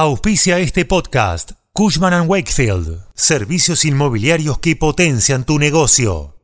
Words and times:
Auspicia 0.00 0.60
este 0.60 0.84
podcast. 0.84 1.54
Cushman⁇ 1.72 2.12
Wakefield. 2.28 3.04
Servicios 3.16 3.84
inmobiliarios 3.84 4.60
que 4.60 4.76
potencian 4.76 5.44
tu 5.44 5.58
negocio. 5.58 6.36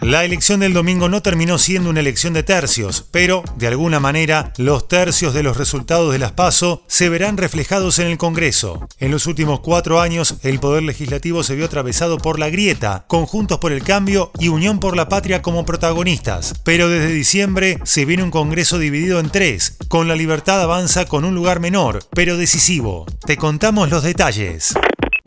La 0.00 0.24
elección 0.24 0.60
del 0.60 0.72
domingo 0.72 1.10
no 1.10 1.20
terminó 1.20 1.58
siendo 1.58 1.90
una 1.90 2.00
elección 2.00 2.32
de 2.32 2.42
tercios, 2.42 3.04
pero, 3.10 3.44
de 3.56 3.66
alguna 3.66 4.00
manera, 4.00 4.50
los 4.56 4.88
tercios 4.88 5.34
de 5.34 5.42
los 5.42 5.58
resultados 5.58 6.10
de 6.10 6.18
las 6.18 6.32
PASO 6.32 6.82
se 6.86 7.10
verán 7.10 7.36
reflejados 7.36 7.98
en 7.98 8.06
el 8.06 8.16
Congreso. 8.16 8.88
En 8.98 9.10
los 9.10 9.26
últimos 9.26 9.60
cuatro 9.60 10.00
años, 10.00 10.36
el 10.42 10.58
Poder 10.58 10.84
Legislativo 10.84 11.42
se 11.42 11.54
vio 11.54 11.66
atravesado 11.66 12.16
por 12.16 12.38
la 12.38 12.48
grieta, 12.48 13.04
Conjuntos 13.08 13.58
por 13.58 13.72
el 13.72 13.82
Cambio 13.82 14.30
y 14.38 14.48
Unión 14.48 14.80
por 14.80 14.96
la 14.96 15.10
Patria 15.10 15.42
como 15.42 15.66
protagonistas. 15.66 16.54
Pero 16.64 16.88
desde 16.88 17.12
diciembre 17.12 17.78
se 17.84 18.06
viene 18.06 18.22
un 18.22 18.30
Congreso 18.30 18.78
dividido 18.78 19.20
en 19.20 19.28
tres, 19.28 19.76
con 19.88 20.08
la 20.08 20.16
libertad 20.16 20.62
avanza 20.62 21.04
con 21.04 21.26
un 21.26 21.34
lugar 21.34 21.60
menor, 21.60 22.02
pero 22.14 22.38
decisivo. 22.38 23.04
Te 23.26 23.36
contamos 23.36 23.90
los 23.90 24.02
detalles. 24.02 24.72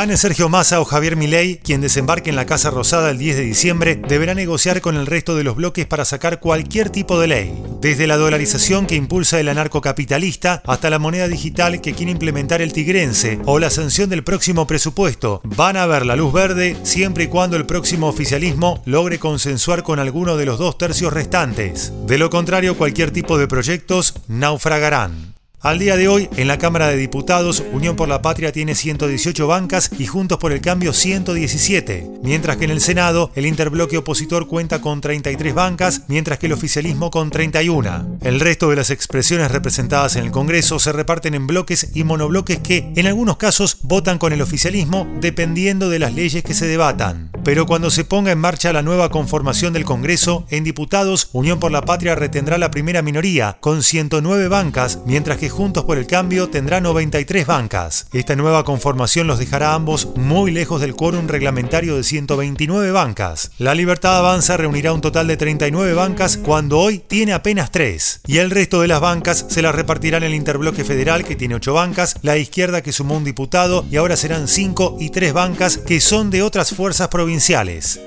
Gane 0.00 0.16
Sergio 0.16 0.48
Massa 0.48 0.80
o 0.80 0.86
Javier 0.86 1.14
Milei, 1.14 1.58
quien 1.58 1.82
desembarque 1.82 2.30
en 2.30 2.36
la 2.36 2.46
Casa 2.46 2.70
Rosada 2.70 3.10
el 3.10 3.18
10 3.18 3.36
de 3.36 3.42
diciembre, 3.42 4.00
deberá 4.08 4.32
negociar 4.32 4.80
con 4.80 4.96
el 4.96 5.04
resto 5.04 5.36
de 5.36 5.44
los 5.44 5.56
bloques 5.56 5.84
para 5.84 6.06
sacar 6.06 6.40
cualquier 6.40 6.88
tipo 6.88 7.20
de 7.20 7.26
ley. 7.26 7.62
Desde 7.82 8.06
la 8.06 8.16
dolarización 8.16 8.86
que 8.86 8.94
impulsa 8.94 9.38
el 9.38 9.50
anarcocapitalista 9.50 10.62
hasta 10.64 10.88
la 10.88 10.98
moneda 10.98 11.28
digital 11.28 11.82
que 11.82 11.92
quiere 11.92 12.12
implementar 12.12 12.62
el 12.62 12.72
tigrense 12.72 13.40
o 13.44 13.58
la 13.58 13.68
sanción 13.68 14.08
del 14.08 14.24
próximo 14.24 14.66
presupuesto, 14.66 15.42
van 15.44 15.76
a 15.76 15.84
ver 15.84 16.06
la 16.06 16.16
luz 16.16 16.32
verde 16.32 16.78
siempre 16.82 17.24
y 17.24 17.26
cuando 17.26 17.58
el 17.58 17.66
próximo 17.66 18.08
oficialismo 18.08 18.82
logre 18.86 19.18
consensuar 19.18 19.82
con 19.82 19.98
alguno 19.98 20.38
de 20.38 20.46
los 20.46 20.58
dos 20.58 20.78
tercios 20.78 21.12
restantes. 21.12 21.92
De 22.06 22.16
lo 22.16 22.30
contrario, 22.30 22.78
cualquier 22.78 23.10
tipo 23.10 23.36
de 23.36 23.48
proyectos 23.48 24.14
naufragarán. 24.28 25.39
Al 25.62 25.78
día 25.78 25.98
de 25.98 26.08
hoy, 26.08 26.26
en 26.38 26.48
la 26.48 26.56
Cámara 26.56 26.88
de 26.88 26.96
Diputados, 26.96 27.62
Unión 27.74 27.94
por 27.94 28.08
la 28.08 28.22
Patria 28.22 28.50
tiene 28.50 28.74
118 28.74 29.46
bancas 29.46 29.90
y 29.98 30.06
Juntos 30.06 30.38
por 30.38 30.52
el 30.52 30.62
Cambio 30.62 30.94
117, 30.94 32.10
mientras 32.22 32.56
que 32.56 32.64
en 32.64 32.70
el 32.70 32.80
Senado 32.80 33.30
el 33.34 33.44
interbloque 33.44 33.98
opositor 33.98 34.46
cuenta 34.46 34.80
con 34.80 35.02
33 35.02 35.52
bancas, 35.52 36.04
mientras 36.08 36.38
que 36.38 36.46
el 36.46 36.54
oficialismo 36.54 37.10
con 37.10 37.28
31. 37.28 38.20
El 38.22 38.40
resto 38.40 38.70
de 38.70 38.76
las 38.76 38.88
expresiones 38.88 39.50
representadas 39.50 40.16
en 40.16 40.24
el 40.24 40.30
Congreso 40.30 40.78
se 40.78 40.92
reparten 40.92 41.34
en 41.34 41.46
bloques 41.46 41.90
y 41.92 42.04
monobloques 42.04 42.60
que, 42.60 42.90
en 42.96 43.06
algunos 43.06 43.36
casos, 43.36 43.80
votan 43.82 44.16
con 44.16 44.32
el 44.32 44.40
oficialismo 44.40 45.06
dependiendo 45.20 45.90
de 45.90 45.98
las 45.98 46.14
leyes 46.14 46.42
que 46.42 46.54
se 46.54 46.68
debatan. 46.68 47.29
Pero 47.42 47.66
cuando 47.66 47.90
se 47.90 48.04
ponga 48.04 48.32
en 48.32 48.38
marcha 48.38 48.72
la 48.72 48.82
nueva 48.82 49.08
conformación 49.08 49.72
del 49.72 49.84
Congreso, 49.84 50.44
en 50.50 50.62
diputados, 50.62 51.30
Unión 51.32 51.58
por 51.58 51.72
la 51.72 51.82
Patria 51.82 52.14
retendrá 52.14 52.58
la 52.58 52.70
primera 52.70 53.00
minoría, 53.00 53.56
con 53.60 53.82
109 53.82 54.48
bancas, 54.48 54.98
mientras 55.06 55.38
que 55.38 55.48
Juntos 55.48 55.84
por 55.84 55.96
el 55.96 56.06
Cambio 56.06 56.50
tendrá 56.50 56.80
93 56.80 57.46
bancas. 57.46 58.06
Esta 58.12 58.36
nueva 58.36 58.64
conformación 58.64 59.26
los 59.26 59.38
dejará 59.38 59.74
ambos 59.74 60.08
muy 60.16 60.50
lejos 60.50 60.82
del 60.82 60.94
quórum 60.94 61.28
reglamentario 61.28 61.96
de 61.96 62.04
129 62.04 62.92
bancas. 62.92 63.52
La 63.58 63.74
Libertad 63.74 64.18
Avanza 64.18 64.58
reunirá 64.58 64.92
un 64.92 65.00
total 65.00 65.26
de 65.26 65.38
39 65.38 65.94
bancas 65.94 66.36
cuando 66.36 66.78
hoy 66.78 66.98
tiene 66.98 67.32
apenas 67.32 67.70
3. 67.70 68.20
Y 68.26 68.38
el 68.38 68.50
resto 68.50 68.82
de 68.82 68.88
las 68.88 69.00
bancas 69.00 69.46
se 69.48 69.62
las 69.62 69.74
repartirán 69.74 70.24
el 70.24 70.34
Interbloque 70.34 70.84
Federal 70.84 71.24
que 71.24 71.36
tiene 71.36 71.54
8 71.54 71.72
bancas, 71.72 72.16
la 72.22 72.36
izquierda 72.36 72.82
que 72.82 72.92
sumó 72.92 73.16
un 73.16 73.24
diputado 73.24 73.86
y 73.90 73.96
ahora 73.96 74.16
serán 74.16 74.46
5 74.46 74.98
y 75.00 75.08
3 75.08 75.32
bancas 75.32 75.78
que 75.78 76.00
son 76.00 76.30
de 76.30 76.42
otras 76.42 76.74
fuerzas 76.74 77.08
provinciales 77.08 77.29
provinciales. 77.30 78.00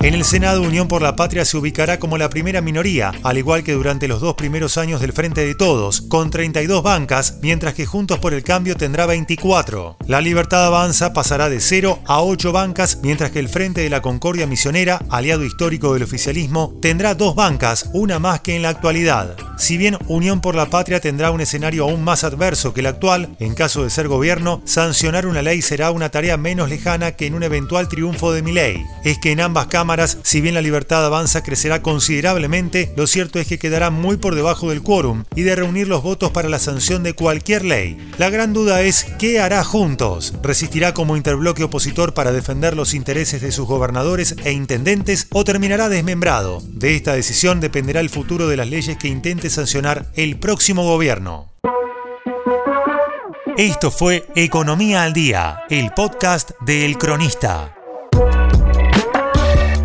En 0.00 0.14
el 0.14 0.24
Senado, 0.24 0.62
Unión 0.62 0.86
por 0.86 1.02
la 1.02 1.16
Patria 1.16 1.44
se 1.44 1.56
ubicará 1.56 1.98
como 1.98 2.18
la 2.18 2.30
primera 2.30 2.60
minoría, 2.60 3.12
al 3.24 3.36
igual 3.36 3.64
que 3.64 3.72
durante 3.72 4.06
los 4.06 4.20
dos 4.20 4.34
primeros 4.34 4.78
años 4.78 5.00
del 5.00 5.12
Frente 5.12 5.44
de 5.44 5.56
Todos, 5.56 6.02
con 6.02 6.30
32 6.30 6.84
bancas, 6.84 7.38
mientras 7.42 7.74
que 7.74 7.84
Juntos 7.84 8.20
por 8.20 8.32
el 8.32 8.44
Cambio 8.44 8.76
tendrá 8.76 9.06
24. 9.06 9.96
La 10.06 10.20
Libertad 10.20 10.64
Avanza 10.64 11.12
pasará 11.12 11.48
de 11.48 11.58
0 11.58 11.98
a 12.06 12.22
8 12.22 12.52
bancas, 12.52 13.00
mientras 13.02 13.32
que 13.32 13.40
el 13.40 13.48
Frente 13.48 13.80
de 13.80 13.90
la 13.90 14.00
Concordia 14.00 14.46
Misionera, 14.46 15.02
aliado 15.10 15.44
histórico 15.44 15.92
del 15.94 16.04
oficialismo, 16.04 16.78
tendrá 16.80 17.16
dos 17.16 17.34
bancas, 17.34 17.90
una 17.92 18.20
más 18.20 18.40
que 18.40 18.54
en 18.54 18.62
la 18.62 18.68
actualidad. 18.68 19.36
Si 19.58 19.76
bien 19.76 19.98
Unión 20.06 20.40
por 20.40 20.54
la 20.54 20.66
Patria 20.66 21.00
tendrá 21.00 21.32
un 21.32 21.40
escenario 21.40 21.82
aún 21.82 22.04
más 22.04 22.22
adverso 22.22 22.72
que 22.72 22.80
el 22.80 22.86
actual, 22.86 23.30
en 23.40 23.56
caso 23.56 23.82
de 23.82 23.90
ser 23.90 24.06
gobierno, 24.06 24.62
sancionar 24.64 25.26
una 25.26 25.42
ley 25.42 25.60
será 25.60 25.90
una 25.90 26.10
tarea 26.10 26.36
menos 26.36 26.68
lejana 26.68 27.12
que 27.12 27.26
en 27.26 27.34
un 27.34 27.42
eventual 27.42 27.88
triunfo 27.88 28.32
de 28.32 28.42
mi 28.42 28.52
ley. 28.52 28.84
Es 29.02 29.18
que 29.18 29.32
en 29.32 29.40
ambas 29.40 29.66
si 30.22 30.40
bien 30.40 30.54
la 30.54 30.60
libertad 30.60 31.04
avanza 31.04 31.42
crecerá 31.42 31.80
considerablemente, 31.80 32.92
lo 32.96 33.06
cierto 33.06 33.38
es 33.38 33.46
que 33.46 33.58
quedará 33.58 33.90
muy 33.90 34.18
por 34.18 34.34
debajo 34.34 34.68
del 34.68 34.82
quórum 34.82 35.24
y 35.34 35.42
de 35.42 35.56
reunir 35.56 35.88
los 35.88 36.02
votos 36.02 36.30
para 36.30 36.48
la 36.48 36.58
sanción 36.58 37.02
de 37.02 37.14
cualquier 37.14 37.64
ley. 37.64 37.96
La 38.18 38.28
gran 38.28 38.52
duda 38.52 38.82
es 38.82 39.06
qué 39.18 39.40
hará 39.40 39.64
juntos. 39.64 40.34
¿Resistirá 40.42 40.92
como 40.92 41.16
interbloque 41.16 41.64
opositor 41.64 42.12
para 42.12 42.32
defender 42.32 42.76
los 42.76 42.92
intereses 42.92 43.40
de 43.40 43.50
sus 43.50 43.66
gobernadores 43.66 44.36
e 44.44 44.52
intendentes 44.52 45.26
o 45.32 45.44
terminará 45.44 45.88
desmembrado? 45.88 46.62
De 46.66 46.94
esta 46.94 47.14
decisión 47.14 47.60
dependerá 47.60 48.00
el 48.00 48.10
futuro 48.10 48.46
de 48.48 48.56
las 48.56 48.68
leyes 48.68 48.98
que 48.98 49.08
intente 49.08 49.48
sancionar 49.48 50.12
el 50.16 50.38
próximo 50.38 50.84
gobierno. 50.84 51.50
Esto 53.56 53.90
fue 53.90 54.26
Economía 54.36 55.02
al 55.02 55.12
Día, 55.12 55.62
el 55.70 55.90
podcast 55.92 56.50
de 56.60 56.84
El 56.84 56.96
Cronista. 56.98 57.77